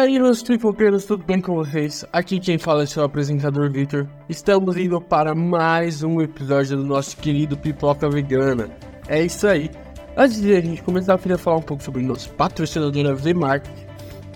[0.00, 2.06] aí, meus tripopeiros, tudo bem com vocês?
[2.10, 4.08] Aqui quem fala é seu apresentador Victor.
[4.30, 8.70] Estamos indo para mais um episódio do nosso querido Pipoca Vegana.
[9.08, 9.70] É isso aí.
[10.16, 13.70] Antes de a gente começar, eu queria falar um pouco sobre nosso patrocinador a V-Market,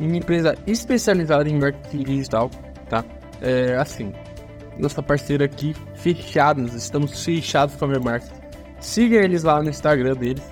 [0.01, 2.51] uma empresa especializada em marketing digital,
[2.91, 3.03] tá?
[3.41, 4.12] É assim,
[4.79, 8.30] nossa parceira aqui, fechados, estamos fechados com a V-Market.
[8.80, 10.45] Siga eles lá no Instagram deles,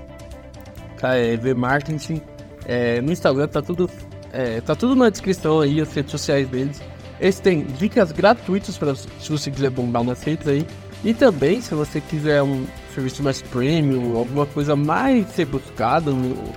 [0.98, 1.14] tá?
[1.16, 2.22] É V-Marketing.
[2.64, 3.90] É, no Instagram tá tudo
[4.32, 6.80] é, tá tudo na descrição aí, as redes sociais deles.
[7.20, 10.66] Eles têm dicas gratuitas para se você quiser bombar nas redes aí.
[11.04, 12.64] E também, se você quiser um
[12.94, 16.10] serviço mais premium, alguma coisa mais ser buscada,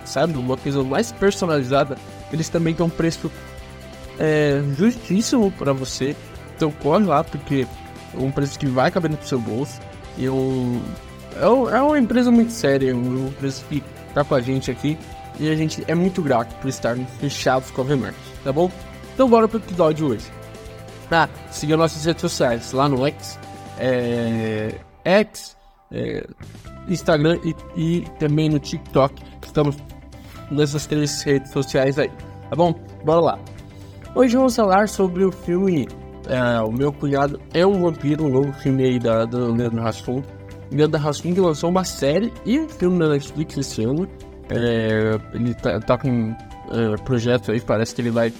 [0.05, 0.37] sabe?
[0.37, 1.97] Uma coisa mais personalizada,
[2.31, 3.29] eles também têm um preço
[4.17, 6.15] é, justíssimo para você.
[6.55, 7.67] Então corre lá, porque
[8.13, 9.79] é um preço que vai caber no seu bolso.
[10.17, 10.81] E um,
[11.35, 14.97] é, é uma empresa muito séria, uma empresa que tá com a gente aqui.
[15.39, 18.71] E a gente é muito grato por estarmos fechados com a VMarket, tá bom?
[19.13, 20.31] Então bora pro episódio de hoje.
[21.11, 23.39] Ah, siga nossas redes sociais lá no X,
[23.77, 25.55] é, X,
[25.91, 26.25] é,
[26.87, 29.21] Instagram e, e, também no TikTok.
[29.45, 29.77] Estamos
[30.49, 32.09] nessas três redes sociais aí,
[32.49, 32.73] tá bom?
[33.03, 33.39] Bora lá.
[34.15, 35.87] Hoje vamos falar sobre o filme
[36.27, 40.23] é, O Meu Cunhado é um Vampiro, um novo filme aí da, da Leandro Hassum.
[40.71, 44.07] Leandro Hassum lançou uma série e um filme na Netflix esse ano.
[44.49, 46.35] É, ele tá, tá com
[46.71, 48.31] é, projeto aí, parece que ele vai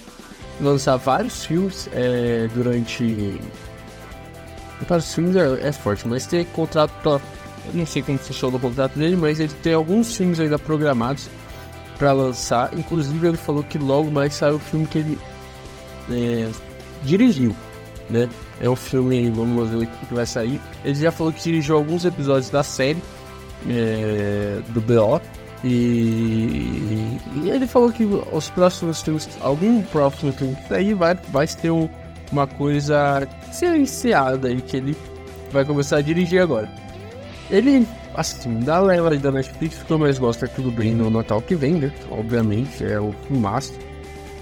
[0.60, 3.40] lançar vários filmes é, durante.
[4.88, 7.12] Vários filmes é, é, forte, mas tem contrato pra.
[7.12, 11.28] Eu não sei como funciona o contrato dele, mas ele tem alguns filmes ainda programados
[11.98, 12.70] para lançar.
[12.78, 15.18] Inclusive ele falou que logo mais sai o filme que ele
[16.10, 16.48] é,
[17.02, 17.56] dirigiu,
[18.08, 18.28] né?
[18.60, 20.60] É um filme, vamos ver o que vai sair.
[20.84, 23.02] Ele já falou que dirigiu alguns episódios da série
[23.68, 25.20] é, do BO
[25.64, 31.70] e, e, ele falou que os próximos filmes, algum próximo filme aí vai, vai ter
[31.70, 31.88] um,
[32.30, 34.96] uma coisa silenciada aí que ele
[35.50, 36.70] vai começar a dirigir agora.
[37.50, 41.40] Ele, assim, da leva da Netflix, que eu mais gosto é tudo bem no Natal
[41.40, 41.92] que vem, né?
[42.10, 43.72] Obviamente, é o filmaço.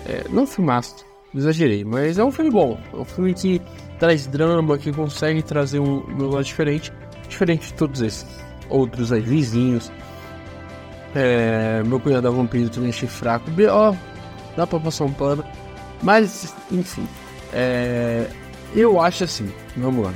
[0.06, 1.04] É, não filmaço,
[1.34, 2.78] exagerei, mas é um filme bom.
[2.92, 3.60] É um filme que
[3.98, 6.92] traz drama, que consegue trazer um, um lado diferente,
[7.28, 8.26] diferente de todos esses
[8.68, 9.92] outros aí, vizinhos
[11.14, 13.50] é, meu cunhado é vampiro também achei fraco.
[13.70, 13.94] Ó,
[14.56, 15.44] dá pra passar um pano.
[16.02, 17.06] Mas, enfim.
[17.52, 18.26] É,
[18.74, 20.12] eu acho assim, vamos lá.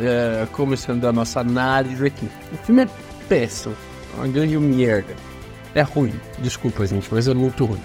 [0.00, 2.28] É, começando a nossa análise aqui.
[2.52, 2.88] O filme é
[3.28, 3.76] péssimo.
[4.16, 5.14] Uma grande merda.
[5.74, 6.14] É ruim.
[6.38, 7.80] Desculpa, gente, mas é muito ruim.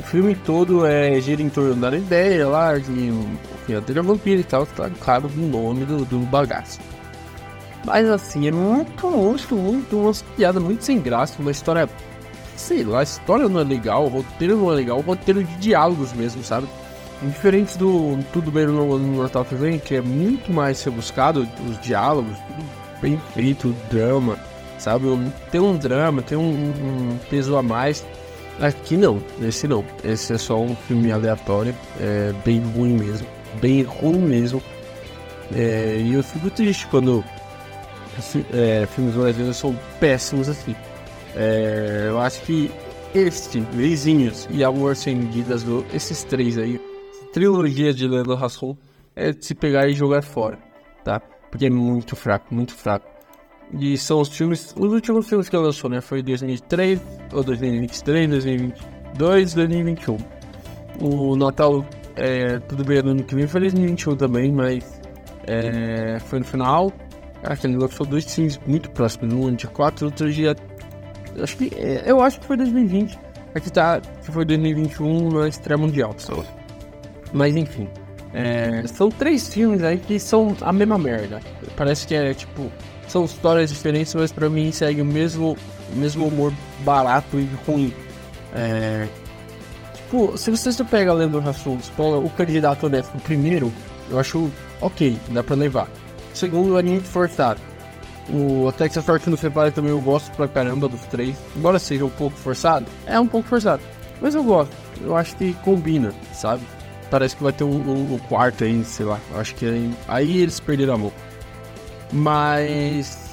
[0.00, 4.40] O filme todo é gira em torno da ideia lá de um cunhado é vampiro
[4.40, 4.64] e tal.
[4.64, 6.80] Tá claro no nome do, do bagaço.
[7.84, 11.88] Mas assim, é muito, muito, muito, uma piada muito sem graça, uma história.
[12.56, 15.56] Sei lá, a história não é legal, o roteiro não é legal, o roteiro de
[15.56, 16.66] diálogos mesmo, sabe?
[17.22, 21.80] Diferente do Tudo Bem no, Natal que vem, que é muito mais ser buscado, os
[21.80, 22.64] diálogos, tudo
[23.00, 24.38] bem feito, drama,
[24.78, 25.06] sabe?
[25.50, 28.04] Tem um drama, tem um, um peso a mais.
[28.60, 29.84] Aqui não, esse não.
[30.02, 33.26] Esse é só um filme aleatório, é bem ruim mesmo,
[33.60, 34.62] bem ruim mesmo.
[35.54, 37.24] É, e eu fico triste quando
[38.52, 40.74] é, filmes brasileiros são péssimos assim.
[41.36, 42.70] É, eu acho que
[43.14, 46.80] este, Vizinhos e Sem Medidas, do, esses três aí,
[47.32, 48.76] trilogia de Leandro Hassum,
[49.16, 50.58] é de se pegar e jogar fora,
[51.04, 51.20] tá?
[51.50, 53.08] Porque é muito fraco, muito fraco.
[53.72, 56.00] E são os filmes, os últimos filmes que ele lançou, né?
[56.00, 57.00] Foi 2003,
[57.32, 60.16] ou 2023, 2022, 2021.
[61.00, 61.84] O Natal,
[62.16, 65.00] é, tudo bem no ano que vem, foi 2021 também, mas
[65.46, 66.92] é, foi no final.
[67.42, 70.56] Acho que ele lançou dois filmes muito próximos, um dia 4 outro dia.
[71.40, 71.72] Acho que.
[71.76, 73.18] É, eu acho que foi 2020.
[73.54, 74.00] Aqui tá.
[74.00, 76.44] Que foi 2021 na estreia mundial, só.
[77.32, 77.88] Mas enfim.
[78.34, 81.40] É, são três filmes aí que são a mesma merda.
[81.76, 82.70] Parece que é tipo.
[83.06, 85.56] São histórias diferentes, mas pra mim segue o mesmo,
[85.94, 86.52] mesmo humor
[86.84, 87.94] barato e ruim.
[88.54, 89.08] É,
[89.94, 93.72] tipo, se você pega Lendo Rassum, o candidato honesto primeiro,
[94.10, 94.50] eu acho
[94.82, 95.88] ok, dá pra levar
[96.38, 97.60] segundo é muito forçado.
[98.30, 101.36] O Texas Forte no Separe também eu gosto pra caramba dos três.
[101.56, 103.82] Embora seja um pouco forçado, é um pouco forçado.
[104.20, 104.74] Mas eu gosto.
[105.00, 106.62] Eu acho que combina, sabe?
[107.10, 109.18] Parece que vai ter um, um, um quarto aí, sei lá.
[109.36, 111.12] Acho que aí, aí eles perderam a mão.
[112.12, 113.26] Mas.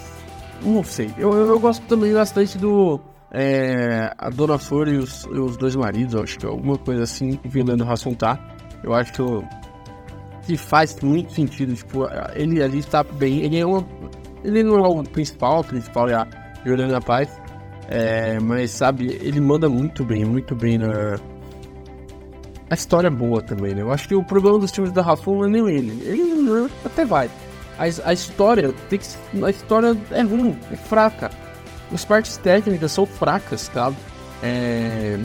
[0.61, 1.13] Não sei.
[1.17, 3.01] Eu, eu, eu gosto também bastante do.
[3.31, 7.37] É, a Dona Flor e os, os dois maridos, acho que é alguma coisa assim,
[7.43, 7.85] vilando
[8.17, 8.39] tá.
[8.81, 9.43] Eu acho que eu,
[10.45, 11.73] que faz muito sentido.
[11.73, 13.41] Tipo, ele ali está bem.
[13.41, 13.85] Ele é uma.
[14.43, 16.27] Ele não é o principal, o principal é a
[16.65, 17.29] Juliana Paz.
[17.87, 21.19] É, mas sabe, ele manda muito bem, muito bem na,
[22.69, 23.81] a história é boa também, né?
[23.81, 26.01] Eu acho que o problema dos filmes da Rafa não é nem ele.
[26.03, 27.29] Ele até vai.
[27.77, 29.05] A, a história tem que.
[29.43, 31.29] A história é ruim, é fraca.
[31.93, 33.93] As partes técnicas são fracas, tá?
[34.41, 35.19] É.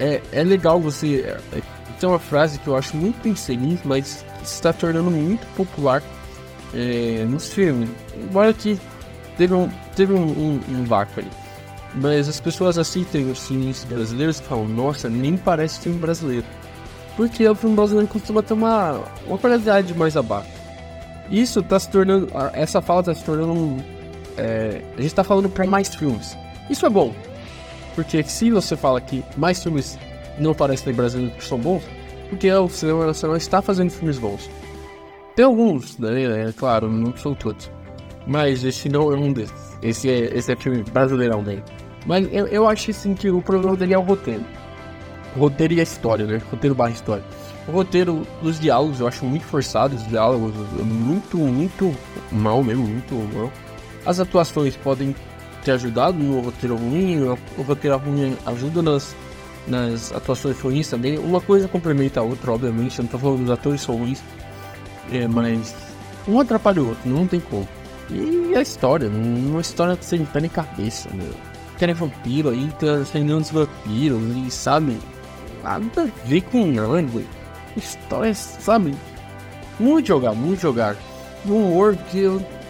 [0.00, 1.36] É, é legal você.
[2.00, 6.02] É, tem uma frase que eu acho muito infeliz, mas está tornando muito popular
[6.74, 7.90] é, nos filmes.
[8.14, 8.78] Embora que
[9.36, 11.30] teve um, teve um, um, um vácuo ali.
[11.94, 16.46] Mas as pessoas assistem os filmes brasileiros e falam, nossa, nem parece filme brasileiro.
[17.16, 20.48] Porque o filme brasileiro costuma ter uma, uma qualidade mais abaixo.
[21.30, 22.28] Isso está se tornando.
[22.52, 23.78] Essa fala está se tornando um.
[24.36, 26.36] É, a gente está falando para mais filmes.
[26.68, 27.14] Isso é bom.
[27.94, 29.98] Porque se você fala que mais filmes
[30.38, 31.82] não parecem brasileiros que são bons,
[32.28, 34.48] porque o cinema nacional está fazendo filmes bons.
[35.34, 36.48] Tem alguns, né?
[36.48, 37.70] É claro, não são todos.
[38.26, 39.78] Mas esse não é um desses.
[39.82, 41.62] Esse é, esse é filme brasileirão dele.
[42.06, 44.44] Mas eu, eu acho assim que o problema dele é o roteiro.
[45.36, 46.40] O roteiro e a história, né?
[46.50, 47.24] Roteiro barra história.
[47.68, 50.52] O roteiro dos diálogos eu acho muito forçado, os diálogos
[50.84, 51.94] muito, muito
[52.32, 53.52] mal mesmo, muito mal.
[54.04, 55.14] As atuações podem
[55.64, 57.22] ter ajudado no roteiro ruim,
[57.56, 59.14] o roteiro ruim ajuda nas,
[59.66, 61.18] nas atuações ruins também.
[61.18, 64.22] Uma coisa complementa a outra, obviamente, eu não tô falando dos atores ruins,
[65.12, 65.74] é, mas
[66.26, 67.68] um atrapalha o outro, não tem como.
[68.10, 71.32] E a história, uma história sem pé nem cabeça, meu.
[71.78, 74.98] Querem vampiro aí, tá acendendo os vampiros e sabe,
[75.62, 77.22] nada a ver com nada,
[77.76, 78.94] História, sabe,
[79.78, 80.96] muito jogar, muito jogar.
[81.46, 82.24] Um humor que,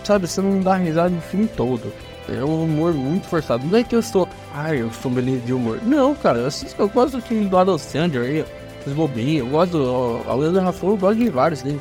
[0.04, 1.92] sabe, você não dá risada no filme todo.
[2.28, 3.66] É um humor muito forçado.
[3.66, 5.80] Não é que eu estou, ai, eu sou beleza de humor.
[5.82, 8.44] Não, cara, eu, assisto, eu gosto do filme do Adam Sandler aí,
[8.86, 9.46] os bobinhos.
[9.46, 10.30] Eu gosto do.
[10.30, 11.80] A Leandro Rafael, eu gosto de vários dele.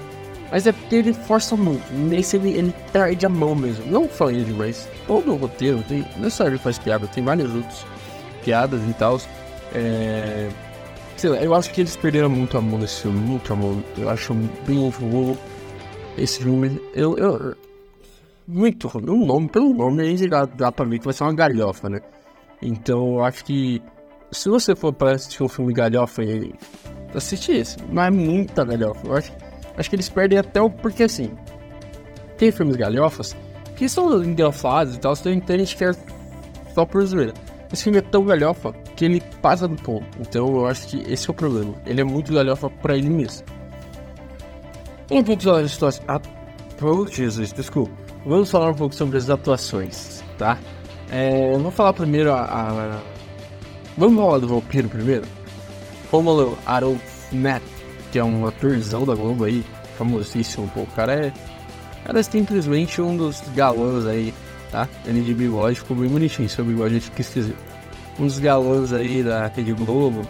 [0.51, 1.83] Mas é porque ele força muito.
[1.93, 3.85] Nesse ele, ele perde a mão mesmo.
[3.91, 4.55] Não só ele,
[5.05, 5.83] todo o roteiro.
[5.87, 7.85] Tem, não é só ele faz piada, tem vários outros
[8.43, 9.19] piadas e tal.
[9.73, 10.49] É,
[11.15, 13.19] sei lá, eu acho que eles perderam muito a mão nesse filme.
[13.19, 13.83] Muito a mão.
[13.97, 14.33] Eu acho
[14.65, 15.37] bem ruim
[16.17, 16.81] esse filme.
[16.95, 17.55] Eu, eu,
[18.49, 18.89] muito.
[18.97, 21.99] O nome, pelo nome, aí dá pra ver que vai ser uma galhofa, né?
[22.61, 23.81] Então eu acho que
[24.31, 26.23] se você for para assistir um filme galhofa,
[27.13, 27.77] assiste esse.
[27.91, 29.07] Mas é muita galhofa.
[29.07, 29.31] Eu acho
[29.79, 30.69] Acho que eles perdem até o.
[30.69, 31.31] Porque assim.
[32.37, 33.35] Tem filmes galhofas
[33.77, 35.91] que são engraçados e tal, tem gente que é
[36.73, 37.33] só por zoeira.
[37.71, 40.05] Esse filme é tão galhofa que ele passa do ponto.
[40.19, 41.73] Então eu acho que esse é o problema.
[41.85, 43.45] Ele é muito galhofa pra ele mesmo.
[45.09, 45.71] Um pouco sobre as
[46.81, 47.91] oh, Jesus, desculpa.
[48.25, 50.57] Vamos falar um pouco sobre as atuações, tá?
[51.09, 53.01] É, vamos falar primeiro a, a...
[53.97, 55.25] Vamos falar do vampiro primeiro?
[56.11, 57.61] Romulo Aronfnet
[58.11, 59.63] que é um atorzão da Globo aí,
[59.97, 60.81] famosíssimo, pô.
[60.81, 61.33] O cara é.
[62.01, 64.33] O cara é simplesmente um dos galãs aí,
[64.71, 64.87] tá?
[65.05, 67.57] Ele de bigode ficou bem bonitinho, seu bigode a gente esquisito.
[68.19, 70.21] Um dos galãs aí da Rede Globo.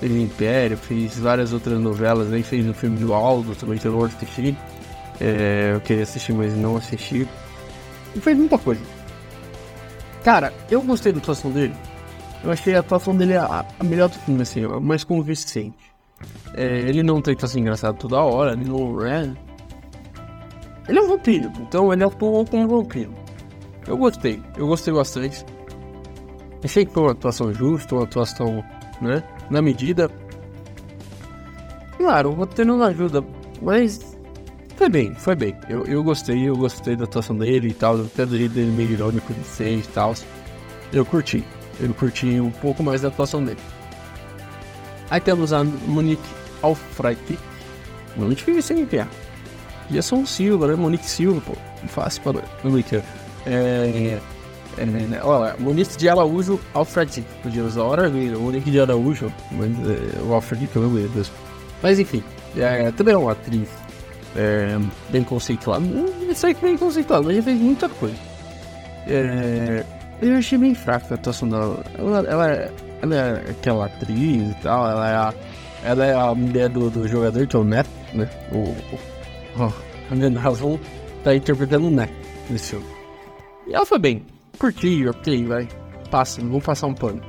[0.00, 4.04] Fez Império, fez várias outras novelas aí, fez o filme do Aldo, também eu não
[4.04, 4.56] assisti.
[5.20, 7.28] É, eu queria assistir, mas não assisti.
[8.14, 8.80] E fez muita coisa.
[10.22, 11.74] Cara, eu gostei da atuação dele.
[12.44, 15.76] Eu achei a atuação dele a, a melhor do filme, assim, a mais convincente.
[16.54, 19.32] É, ele não tenta ser engraçado toda hora, ele não é.
[20.88, 23.12] Ele é um vampiro, então ele atuou como um vampiro.
[23.86, 25.44] Eu gostei, eu gostei bastante.
[26.64, 28.64] Achei que foi uma atuação justa, uma atuação,
[29.00, 30.10] né, na medida.
[31.96, 33.24] Claro, o roteiro não ajuda,
[33.62, 34.17] mas
[34.78, 35.56] foi bem, foi bem.
[35.68, 38.92] Eu, eu gostei, eu gostei da atuação dele e tal, até do jeito dele meio
[38.92, 40.14] irônico de ser e tal.
[40.92, 41.42] Eu curti,
[41.80, 43.58] eu curti um pouco mais da atuação dele.
[45.10, 46.22] Aí temos a Monique
[46.62, 47.36] Alfreite.
[48.16, 49.08] Nome difícil, hein, Pia?
[49.90, 50.76] Gerson Silva, né?
[50.76, 51.56] Monique Silva, pô.
[51.88, 52.94] Fácil para Monique.
[52.94, 53.02] É,
[53.46, 54.20] é,
[54.78, 57.24] é, olha, Monique de Araújo Alfred.
[57.42, 61.34] Podia usar hora Monique de Araújo, mas é, o Alfred que eu lembro mesmo.
[61.82, 62.22] Mas enfim,
[62.56, 63.68] é, também é uma atriz
[64.38, 64.78] é,
[65.10, 65.84] bem conceituada.
[65.84, 68.16] Não sei que bem conceituada, mas já fez muita coisa.
[69.06, 69.84] É,
[70.22, 71.84] eu achei bem fraca a atuação dela.
[71.98, 75.34] Ela, ela é ela é aquela atriz e tal, ela é a,
[75.84, 78.28] ela é a mulher do, do jogador, que é o Neto, né?
[78.52, 78.58] O,
[79.62, 79.72] o,
[80.10, 80.78] a Nina Haslam
[81.22, 82.12] tá interpretando o Neto
[82.50, 82.86] nesse filme.
[83.66, 84.24] E ela foi bem.
[84.58, 85.68] Curti, ok, vai.
[86.10, 87.20] Passa, vamos passar um pano.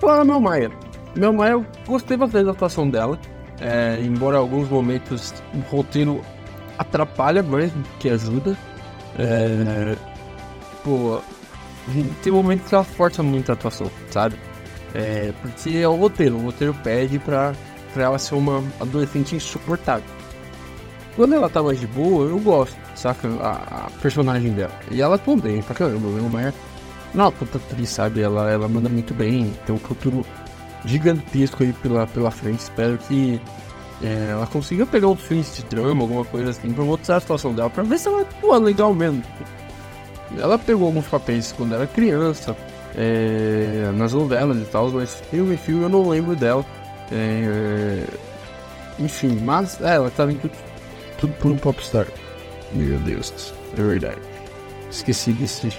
[0.00, 0.70] Fala Mel Maia.
[1.14, 3.18] Mel Maia, eu gostei bastante da atuação dela.
[3.60, 6.22] É, embora em alguns momentos o roteiro
[6.78, 8.56] atrapalha mais do que ajuda.
[9.18, 9.96] É,
[10.84, 11.20] pô,
[12.22, 14.36] tem momentos que ela força muito a atuação, sabe?
[14.94, 17.52] É, porque é o roteiro, o roteiro pede pra,
[17.92, 20.04] pra ela ser uma adolescente insuportável.
[21.16, 23.28] Quando ela tá mais de boa, eu gosto, saca?
[23.42, 24.72] A, a personagem dela.
[24.90, 26.54] E ela bem pra caramba, é uma.
[27.12, 28.20] Não, puta atriz, sabe?
[28.20, 30.24] Ela, ela manda muito bem, tem um futuro
[30.84, 32.60] gigantesco aí pela, pela frente.
[32.60, 33.40] Espero que
[34.02, 37.52] é, ela consiga pegar um filme de drama, alguma coisa assim, pra mostrar a situação
[37.52, 39.22] dela, pra ver se ela atua legal mesmo.
[40.36, 42.56] Ela pegou alguns papéis quando era criança,
[42.96, 46.64] é, nas novelas e tal, mas filme filme eu não lembro dela.
[47.10, 48.04] É,
[48.98, 50.52] enfim, mas é, ela tá em tudo,
[51.18, 52.06] tudo por um popstar.
[52.72, 54.20] Meu Deus, é verdade.
[54.90, 55.72] Esqueci desse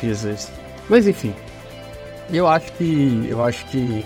[0.00, 0.50] Jesus.
[0.88, 1.34] Mas enfim,
[2.32, 3.26] eu acho que.
[3.28, 4.04] Eu acho que.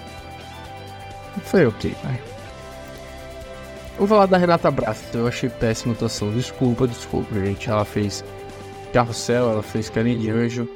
[1.44, 2.20] Foi ok, vai.
[3.94, 5.04] Vamos falar da Renata Braça.
[5.16, 6.32] Eu achei péssima atuação.
[6.32, 7.70] Desculpa, desculpa, gente.
[7.70, 8.24] Ela fez
[8.92, 10.68] Carrossel, ela fez Carinha de Anjo.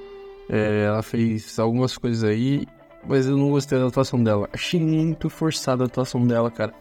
[0.48, 2.66] É, ela fez algumas coisas aí.
[3.06, 4.48] Mas eu não gostei da atuação dela.
[4.52, 6.72] Achei muito forçada a atuação dela, cara.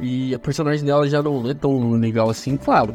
[0.00, 2.92] E a personagem dela já não é tão legal assim, claro.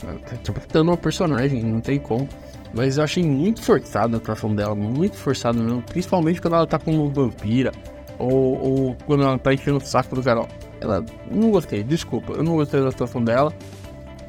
[0.00, 2.28] Tá interpretando uma personagem, não tem como.
[2.74, 5.82] Mas eu achei muito forçada a atuação dela, muito forçada mesmo.
[5.82, 7.72] Principalmente quando ela tá como vampira.
[8.18, 10.48] Ou, ou quando ela tá enchendo o saco do Carol.
[10.80, 11.04] Ela.
[11.30, 12.32] Não gostei, desculpa.
[12.32, 13.52] Eu não gostei da atuação dela.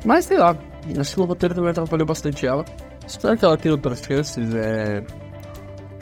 [0.05, 0.57] Mas sei lá.
[0.97, 2.65] Acho que o roteiro também atrapalhou bastante ela.
[3.07, 5.03] Espero que ela tenha outras chances é,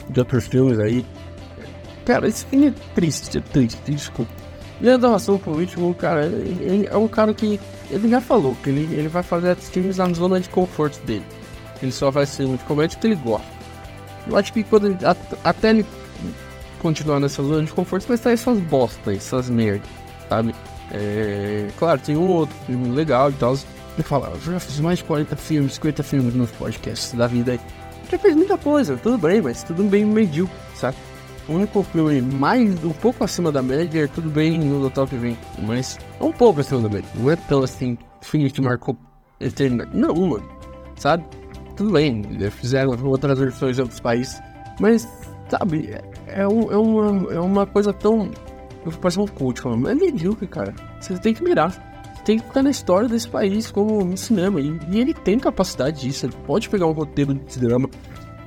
[0.08, 1.04] de outros filmes aí.
[2.04, 4.32] Cara, esse filme é triste, é triste, desculpa.
[4.80, 7.60] Leandro Ração Político, cara, ele é um cara que.
[7.90, 11.24] Ele já falou que ele, ele vai fazer filmes na zona de conforto dele.
[11.82, 13.46] Ele só vai ser um de comédia que ele gosta.
[14.26, 14.98] Eu acho que quando ele,
[15.42, 15.84] até ele
[16.80, 19.88] continuar nessa zona de conforto, vai sair essas bostas, essas merdas,
[20.28, 20.54] sabe?
[20.92, 23.54] É, claro, tem um outro filme legal e tal.
[23.94, 27.52] Ele fala, eu já fiz mais de 40 filmes, 50 filmes nos podcasts da vida
[27.52, 27.60] aí.
[28.10, 30.96] Já fez muita coisa, tudo bem, mas tudo bem medíocre, sabe?
[31.48, 35.38] O único filme mais, um pouco acima da média, é tudo bem no top 20,
[35.58, 37.08] mas é um pouco acima da média.
[37.14, 38.96] Não é tão assim, filme que marcou
[39.40, 39.90] eternidade.
[39.94, 40.48] Não, mano,
[40.96, 41.24] sabe?
[41.82, 44.40] Tudo bem, fizeram outras versões em outros países,
[44.78, 45.08] mas,
[45.48, 45.90] sabe,
[46.26, 48.30] é, é, um, é, uma, é uma coisa tão.
[49.00, 50.74] Parece um cult falando, é medíocre, cara.
[51.00, 51.70] Você tem que mirar.
[52.14, 54.60] Você tem que ficar na história desse país, como no cinema.
[54.60, 56.26] E, e ele tem capacidade disso.
[56.26, 57.88] Ele pode pegar um roteiro de drama,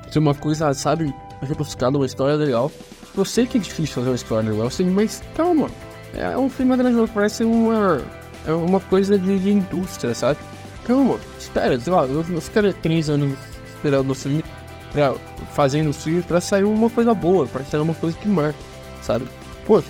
[0.10, 2.72] ser uma coisa, sabe, rebuscada, uma história legal.
[3.15, 5.70] Eu sei que é difícil fazer uma história legal, assim, mas calma.
[6.13, 8.01] É um filme grandioso, parece uma,
[8.46, 10.39] é uma coisa de, de indústria, sabe?
[10.86, 13.38] Calma, espera, sei lá, eu ficaria três anos
[13.75, 14.44] esperando o filme,
[14.92, 15.15] pra,
[15.51, 18.58] fazendo o filme pra sair uma coisa boa, pra sair uma coisa que marca,
[19.01, 19.25] sabe?
[19.65, 19.88] Poxa,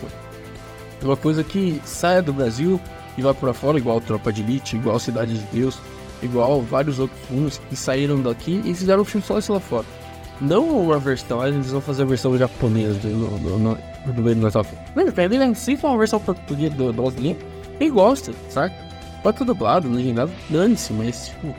[1.02, 2.80] uma coisa que saia do Brasil
[3.18, 5.80] e vai pra fora, igual Tropa de Elite, igual Cidade de Deus,
[6.24, 9.86] igual vários outros filmes que saíram daqui e fizeram um filme só lá fora.
[10.42, 14.66] Não uma versão, eles vão fazer a versão japonesa do, do, do, Natal.
[14.94, 17.38] Mas ele se for uma versão portuguesa do, do
[17.78, 18.85] quem gosta, saca?
[19.26, 21.52] Pode ser dublado, legendado, dane-se, mas, tipo,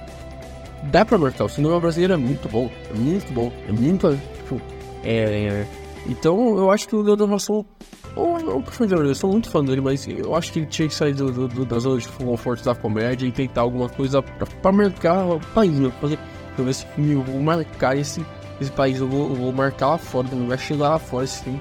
[0.84, 1.46] dá pra marcar.
[1.46, 4.62] O cinema brasileiro é muito bom, é muito bom, é muito, tipo,
[5.02, 5.16] é.
[5.48, 5.66] é
[6.08, 7.66] então, eu acho que o Leandro Hassel,
[8.14, 8.62] ou não
[9.04, 11.64] eu sou muito fã dele, mas eu acho que ele tinha que sair do, do,
[11.64, 15.76] da zona de conforto da comédia e tentar alguma coisa pra, pra marcar o país,
[15.76, 15.92] né?
[16.00, 16.20] Fazer,
[16.56, 18.24] eu esse filme, eu vou marcar esse,
[18.60, 21.42] esse país, eu vou, eu vou marcar lá fora, também vai chegar lá fora esse
[21.42, 21.60] filme.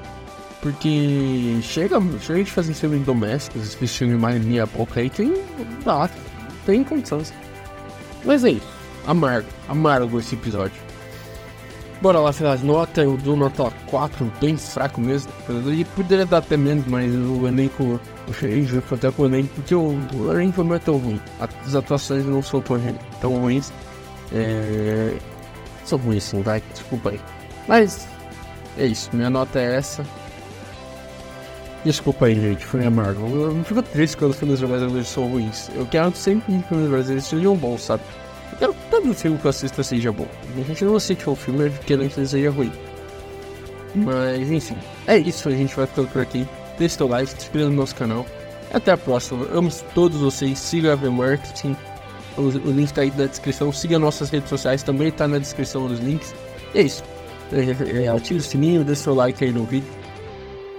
[0.65, 5.31] Porque chega, chega de fazer filme domésticos, esse filme mais minha boca aí, tem.
[5.85, 6.09] Dá,
[6.65, 7.31] tem condições.
[8.23, 8.67] Mas é isso.
[9.05, 10.81] Amargo, amargo esse episódio.
[12.01, 15.31] Bora lá, final de nota, eu dou nota 4, bem fraco mesmo.
[15.47, 18.01] Ele poderia dar até menos, mas o elenco.
[18.27, 21.21] Eu cheguei junto até com o elenco, porque o, o elenco não tão ruim.
[21.39, 22.81] As atuações não são tão,
[23.21, 23.71] tão ruins.
[24.33, 25.15] É,
[25.85, 27.21] são ruins sim, vai, desculpa aí.
[27.67, 28.07] Mas
[28.79, 30.03] é isso, minha nota é essa.
[31.85, 33.27] Desculpa aí, gente, foi amargo.
[33.27, 35.69] Eu não fico triste quando os filmes brasileiros são ruins.
[35.75, 38.01] Eu quero sempre que filmes brasileiros sejam bons, sabe?
[38.53, 40.25] Eu quero que todo filme que eu assista seja bom.
[40.57, 42.71] A gente não assiste um filme querendo que ele seja ruim.
[43.93, 44.75] Mas, enfim,
[45.05, 45.47] é isso.
[45.47, 46.47] A gente vai ficando por aqui.
[46.79, 48.25] Deixe seu like, se inscreva no nosso canal.
[48.73, 49.45] Até a próxima.
[49.53, 50.57] amo todos vocês.
[50.57, 51.77] Siga a V-Marketing.
[52.35, 53.71] O, o, link tá aí na descrição.
[53.71, 56.33] Siga nossas redes sociais, também tá na descrição dos links.
[56.73, 57.03] E é isso.
[57.53, 59.87] É, é, ative o sininho, deixe seu like aí no vídeo.